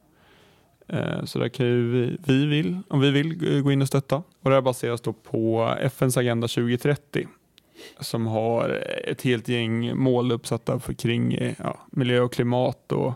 [0.89, 4.17] Eh, så där kan ju vi, vi vill, om vi vill, gå in och stötta.
[4.17, 7.29] Och det här baseras då på FNs Agenda 2030
[8.01, 8.69] som har
[9.05, 13.13] ett helt gäng mål uppsatta för kring eh, ja, miljö och klimat och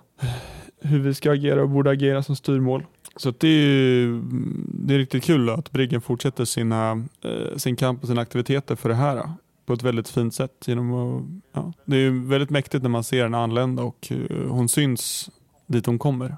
[0.80, 2.84] hur vi ska agera och borde agera som styrmål.
[3.16, 4.22] Så det, är, ju-
[4.68, 6.90] det är riktigt kul att Briggen fortsätter sina,
[7.24, 9.30] eh, sin kamp och sina aktiviteter för det här eh,
[9.66, 10.64] på ett väldigt fint sätt.
[10.66, 14.12] Genom att, ja, det är väldigt mäktigt när man ser en anlända och
[14.48, 15.30] hon syns
[15.66, 16.36] dit hon kommer.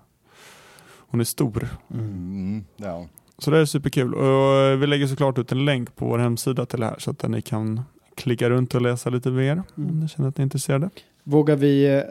[0.99, 1.69] Hon är stor.
[1.95, 2.65] Mm.
[2.77, 3.07] Ja.
[3.39, 4.15] Så det är superkul.
[4.15, 7.29] Och vi lägger såklart ut en länk på vår hemsida till det här så att
[7.29, 7.81] ni kan
[8.21, 10.01] klicka runt och läsa lite mer om Mm.
[10.01, 10.91] ni känner att ni är intresserade.
[11.25, 12.03] Vågar vi, eh,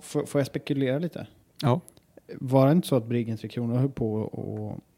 [0.00, 1.26] får, jag spekulera lite?
[1.62, 1.80] Ja.
[2.34, 4.32] Var det inte så att Briggen Tre Kronor höll på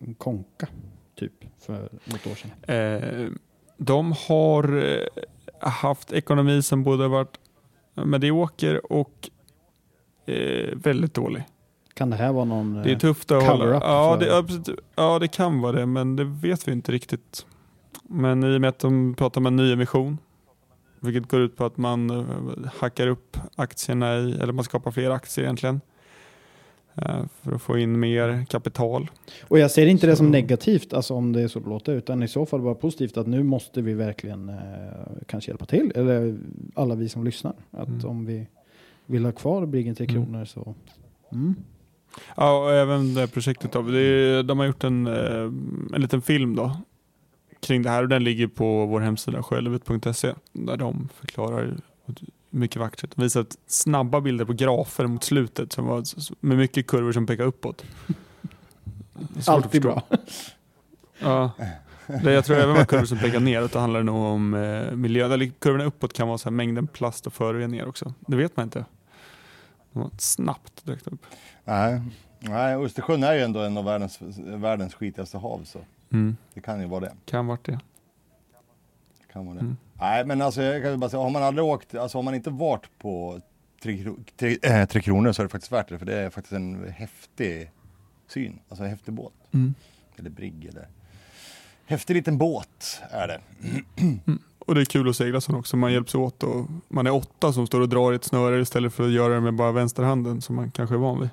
[0.00, 0.68] att konka
[1.14, 2.50] typ för något år sedan?
[2.76, 3.28] Eh,
[3.76, 5.06] de har eh,
[5.68, 7.38] haft ekonomi som både varit
[7.94, 9.30] medioker och
[10.26, 11.42] eh, väldigt dålig.
[11.94, 12.74] Kan det här vara någon...
[12.74, 13.76] Det är eh, tufft att cover hålla.
[13.76, 17.46] up Ja ja, ja, det kan vara det, men det vet vi inte riktigt.
[18.08, 20.18] Men i och med att de pratar om en ny emission,
[21.00, 22.24] vilket går ut på att man eh,
[22.78, 25.80] hackar upp aktierna i, eller man skapar fler aktier egentligen,
[26.94, 29.10] eh, för att få in mer kapital.
[29.48, 31.92] Och jag ser inte det som Så- negativt, alltså om det är så det låter,
[31.92, 34.56] utan i så fall bara positivt att nu måste vi verkligen eh,
[35.26, 36.38] kanske hjälpa till, eller
[36.74, 37.54] alla vi som lyssnar.
[37.70, 38.06] Att Mm.
[38.06, 38.46] om vi
[39.06, 40.24] vill ha kvar Briggen Tre Mm.
[40.24, 40.74] Kronor så...
[41.32, 41.54] Mm.
[42.36, 43.82] Ja, och även det projektet då.
[43.82, 45.42] Det är, de har gjort en, eh,
[45.94, 46.76] en liten film då
[47.60, 51.76] kring det här och den ligger på vår hemsida självet.se där de förklarar
[52.50, 53.10] mycket vackert.
[53.16, 56.04] De visar snabba bilder på grafer mot slutet som var
[56.40, 57.84] med mycket kurvor som pekar uppåt.
[59.14, 60.02] Det Alltid bra.
[61.18, 61.50] Ja.
[62.22, 64.92] Det, jag tror även med kurvor som pekar neråt då handlar det nog om eh,
[64.92, 65.32] miljön.
[65.32, 68.14] Eller kurvorna uppåt kan vara så här mängden plast och föroreningar också.
[68.20, 68.84] Det vet man inte.
[69.92, 71.26] De var snabbt direkt upp.
[71.64, 72.00] Nej.
[72.40, 75.78] Nej, Östersjön är ju ändå en av världens, världens skitigaste hav så
[76.12, 76.36] Mm.
[76.54, 77.12] det kan ju vara det.
[77.24, 77.80] Kan vart det.
[79.32, 79.60] kan vara det.
[79.60, 79.76] Mm.
[80.00, 82.50] Nej men alltså jag kan bara säga, har man aldrig åkt, alltså har man inte
[82.50, 83.40] varit på
[83.82, 84.04] Tre,
[84.36, 86.92] tre, äh, tre Kronor så är det faktiskt värt det för det är faktiskt en
[86.92, 87.70] häftig
[88.28, 89.32] syn, alltså en häftig båt.
[89.52, 89.74] Mm.
[90.16, 90.88] Eller brigg eller
[91.86, 93.40] häftig liten båt är det.
[94.58, 95.76] Och det är kul att segla sån också.
[95.76, 98.94] Man hjälps åt och man är åtta som står och drar i ett snöre istället
[98.94, 101.30] för att göra det med bara vänsterhanden som man kanske är van vid.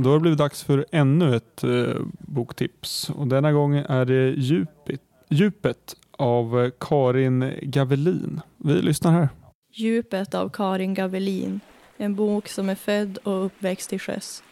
[0.00, 4.30] Då har det blivit dags för ännu ett eh, boktips och denna gång är det
[4.30, 8.40] Djupet, Djupet av eh, Karin Gavelin.
[8.56, 9.28] Vi lyssnar här.
[9.72, 11.60] Djupet av Karin Gavelin,
[11.96, 14.42] en bok som är född och uppväxt till sjöss.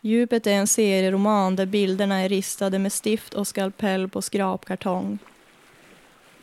[0.00, 5.18] Djupet är en serieroman där bilderna är ristade med stift och skalpell på skrapkartong.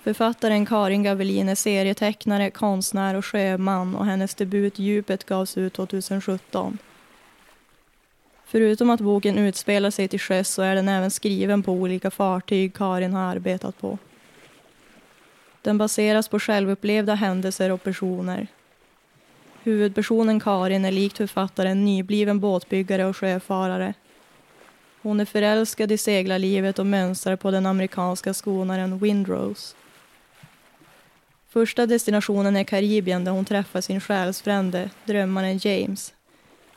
[0.03, 6.77] Författaren Karin Gavelin är serietecknare, konstnär och sjöman och hennes debut Djupet gavs ut 2017.
[8.51, 12.73] Förutom att boken utspelar sig till sjöss så är den även skriven på olika fartyg
[12.73, 13.97] Karin har arbetat på.
[15.61, 18.47] Den baseras på självupplevda händelser och personer.
[19.63, 23.93] Huvudpersonen Karin är likt författaren nybliven båtbyggare och sjöfarare.
[25.01, 29.75] Hon är förälskad i seglarlivet och mönstrar på den amerikanska skonaren Windrose.
[31.49, 36.13] Första destinationen är Karibien där hon träffar sin själsfrände, drömmaren James.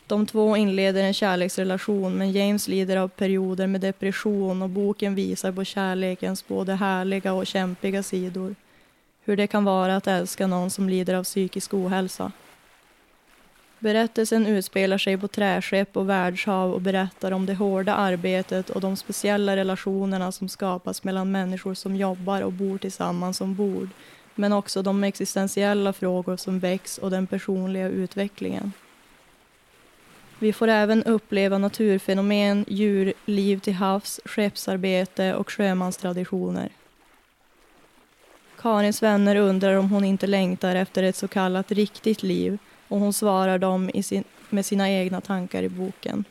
[0.07, 5.53] De två inleder en kärleksrelation men James lider av perioder med depression och boken visar
[5.53, 8.55] på kärlekens både härliga och kämpiga sidor.
[9.25, 12.33] Hur det kan vara att älska någon som lider av psykisk ohälsa.
[13.79, 18.97] Berättelsen utspelar sig på träskepp och världshav och berättar om det hårda arbetet och de
[18.97, 23.89] speciella relationerna som skapas mellan människor som jobbar och bor tillsammans ombord
[24.35, 28.73] men också de existentiella frågor som väcks och den personliga utvecklingen.
[30.39, 36.71] Vi får även uppleva naturfenomen, djurliv till havs, skeppsarbete och sjömanstraditioner.
[38.57, 43.13] Karins vänner undrar om hon inte längtar efter ett så kallat riktigt liv och hon
[43.13, 46.25] svarar dem sin, med sina egna tankar i boken.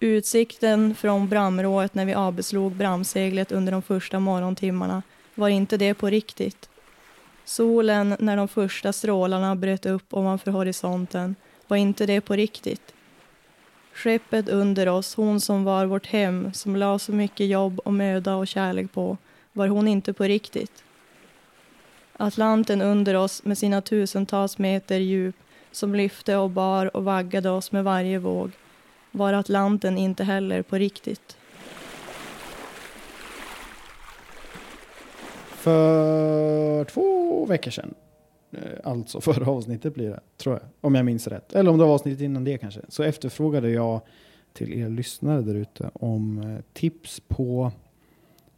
[0.00, 5.02] Utsikten från bramrået när vi avbeslog bramseglet under de första morgontimmarna
[5.34, 6.68] var inte det på riktigt.
[7.48, 11.36] Solen när de första strålarna bröt upp ovanför horisonten
[11.68, 12.94] var inte det på riktigt.
[13.94, 18.34] Skeppet under oss, hon som var vårt hem, som la så mycket jobb och möda
[18.34, 19.16] och kärlek på,
[19.52, 20.84] var hon inte på riktigt.
[22.16, 25.36] Atlanten under oss med sina tusentals meter djup
[25.72, 28.50] som lyfte och bar och vaggade oss med varje våg
[29.10, 31.36] var Atlanten inte heller på riktigt.
[35.66, 37.94] För två veckor sedan,
[38.52, 41.52] eh, alltså förra avsnittet blir det, tror jag, om jag minns rätt.
[41.52, 42.80] Eller om det var avsnittet innan det kanske.
[42.88, 44.00] Så efterfrågade jag
[44.52, 47.72] till er lyssnare där ute om eh, tips på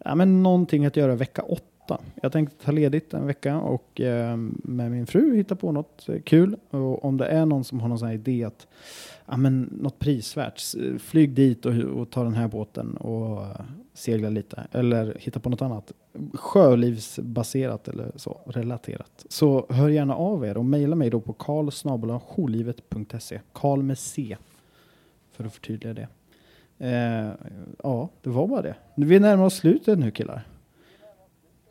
[0.04, 1.98] ja, men någonting att göra vecka åtta.
[2.22, 6.20] Jag tänkte ta ledigt en vecka och eh, med min fru hitta på något eh,
[6.20, 6.56] kul.
[6.70, 8.66] Och om det är någon som har någon sån här idé att
[9.26, 10.62] ja, men något prisvärt,
[10.98, 13.46] flyg dit och, och ta den här båten och
[13.98, 14.66] segla lite.
[14.72, 15.92] Eller hitta på något annat
[16.34, 19.26] sjölivsbaserat eller så, relaterat.
[19.28, 23.40] Så hör gärna av er och mejla mig då på karlsnabelajolivet.se.
[23.52, 24.36] Karl med C.
[25.32, 26.08] För att förtydliga det.
[26.78, 27.30] Eh,
[27.82, 28.74] ja, det var bara det.
[28.96, 30.46] Vi närmar oss slutet nu killar.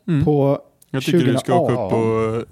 [0.06, 0.24] Mm.
[0.24, 1.34] På Jag tycker 2018.
[1.34, 2.44] du ska åka upp och...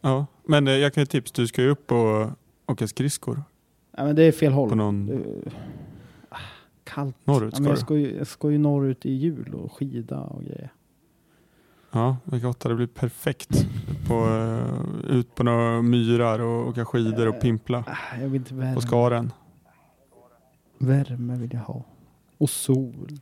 [0.00, 1.32] Ja, men eh, jag kan ge tips.
[1.32, 2.26] Du ska ju upp och
[2.66, 3.42] åka skridskor
[3.96, 4.68] Ja, men det är fel håll.
[4.68, 5.22] på någon...
[6.84, 7.16] Ah, Kallt.
[7.24, 10.20] Norrut ja, ska men jag, ska ju, jag ska ju norrut i jul och skida
[10.20, 10.72] och grejer.
[11.92, 13.66] Ja, vecka åtta, det blir perfekt.
[14.08, 18.54] På, eh, ut på några myrar och åka skidor och pimpla Ah, jag vill inte
[18.54, 18.74] värme.
[18.74, 19.32] på skaren.
[20.78, 21.82] Värme vill jag ha.
[22.38, 23.20] Och sol.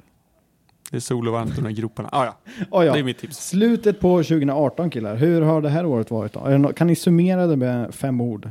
[0.91, 2.09] Det är sol och varmt i de här groparna.
[2.13, 2.37] Ah, ja,
[2.71, 2.93] Oh, ja.
[2.93, 3.49] det är mitt tips.
[3.49, 5.17] Slutet på 2018 killar.
[5.17, 6.73] Hur har det här året varit då?
[6.73, 8.51] Kan ni summera det med fem ord?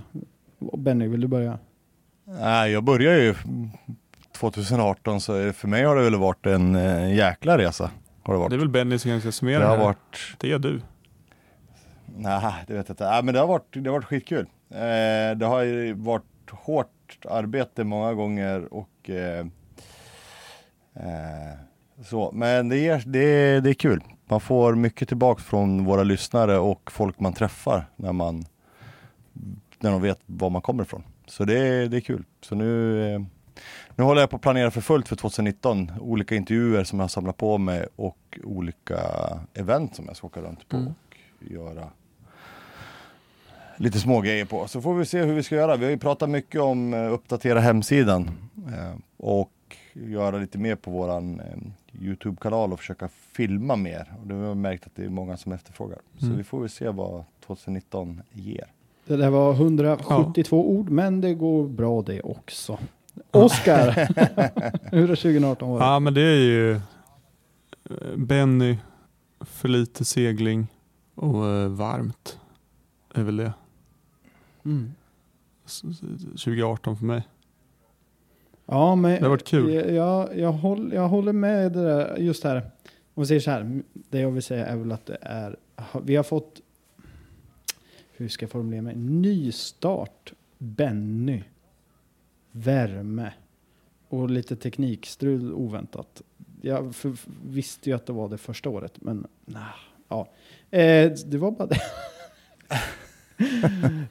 [0.77, 1.59] Benny, vill du börja?
[2.25, 3.35] Nej, jag började ju
[4.39, 7.91] 2018 så för mig har det väl varit en eh, jäkla resa.
[8.23, 8.49] Har det varit.
[8.49, 10.81] Det är väl Benny som ska summera Det har varit, Det är du.
[12.05, 13.09] nej det vet jag inte.
[13.09, 14.45] Nej, men det har varit, det har varit skitkul.
[14.71, 19.45] Eh, det har ju varit hårt arbete många gånger och eh,
[20.95, 21.53] eh,
[22.05, 22.31] så.
[22.33, 24.03] Men det är, det, är, det är kul.
[24.29, 28.45] Man får mycket tillbaks från våra lyssnare och folk man träffar när man
[29.79, 31.03] när de vet var man kommer ifrån.
[31.27, 32.23] Så det, är- det är kul.
[32.41, 33.25] Så nu,
[33.95, 35.91] nu håller jag på att planera för fullt för 2019.
[35.99, 38.99] Olika intervjuer som jag har samlat på mig och olika
[39.53, 40.89] event som jag ska åka runt på Mm.
[41.39, 41.87] och göra
[43.77, 44.67] lite små grejer på.
[44.67, 45.75] Så får vi se hur vi ska göra.
[45.75, 48.29] Vi har ju pratat mycket om eh, uppdatera hemsidan
[48.67, 49.51] eh, och
[49.93, 51.45] göra lite mer på våran eh,
[52.05, 54.13] Youtube-kanal och försöka filma mer.
[54.21, 55.99] Och det har jag märkt att det är många som efterfrågar.
[56.19, 56.37] Så Mm.
[56.37, 58.65] vi får väl se vad 2019 ger.
[59.05, 62.77] Det där var 172 ord, men det går bra det också.
[63.31, 63.91] Oskar,
[64.91, 65.81] hur har 2018 varit?
[65.81, 66.81] Ja, men det är ju eh,
[68.17, 68.77] Benny,
[69.39, 70.67] för lite segling
[71.15, 72.39] och eh, varmt.
[73.13, 73.53] är väl det.
[74.65, 74.91] Mm.
[75.65, 75.99] S- s-
[76.43, 77.27] 2018 för mig.
[78.65, 79.73] Ja, men Det har varit kul.
[79.73, 82.71] Jag, jag, jag, håller, jag håller med det där, just här.
[83.13, 85.55] Om vi säger så här, det jag vill säga är väl att det är,
[86.03, 86.61] vi har fått,
[88.11, 91.43] hur ska jag formulera mig, nystart, Benny,
[92.57, 93.33] värme
[94.09, 96.21] och lite teknikstrul oväntat.
[96.61, 97.13] jag för,
[97.45, 99.63] visste ju att det var det första året, men nah,
[100.09, 100.27] ja.
[100.77, 101.79] Eh, det var bara det.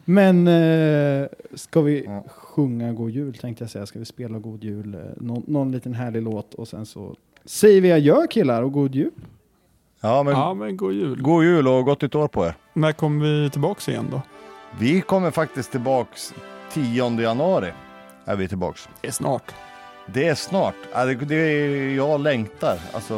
[0.05, 2.25] men eh, ska vi Ja.
[2.29, 3.87] sjunga God Jul tänkte jag säga.
[3.87, 4.95] Ska vi spela God Jul?
[4.95, 8.95] Eh, någon, någon liten härlig låt och sen så säger vi adjö killar och God
[8.95, 9.11] Jul.
[10.01, 11.23] Ja, men Ja, men god jul.
[11.23, 12.55] god jul och gott nytt år på er.
[12.73, 14.23] När kommer vi tillbaka igen då?
[14.81, 16.35] Vi kommer faktiskt tillbaks
[16.73, 17.73] 10 januari.
[18.29, 18.89] Är vi tillbaks.
[19.01, 19.55] Det är snart.
[20.07, 20.75] Det är snart.
[20.93, 22.79] Ja, det, det är, jag längtar.
[22.93, 23.17] Alltså,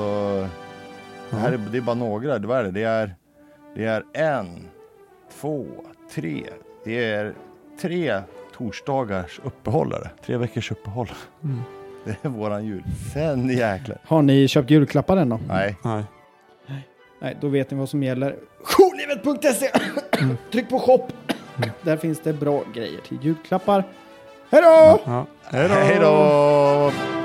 [1.30, 2.38] det här är, det är bara några.
[2.38, 2.70] Vad är det?
[2.70, 3.14] Det är,
[3.74, 4.68] det är en,
[5.40, 5.66] två,
[6.14, 6.46] tre.
[6.84, 7.34] Det är
[7.80, 8.20] tre
[8.56, 10.11] torsdagars uppehållare.
[10.26, 11.12] Tre veckors uppehåll.
[11.44, 11.61] Mm.
[12.04, 12.82] Det är våran jul.
[13.14, 13.98] Sen jäklar.
[14.04, 15.40] Har ni köpt julklappar än då?
[15.48, 15.76] Nej.
[15.84, 16.04] Nej.
[17.20, 18.36] Nej, då vet ni vad som gäller.
[18.62, 19.70] Jourlivet.se!
[20.52, 21.06] Tryck på shop!
[21.82, 23.84] Där finns det bra grejer till julklappar.
[24.51, 24.99] Hej då!
[25.05, 25.26] Ja.
[25.51, 27.17] Hej då!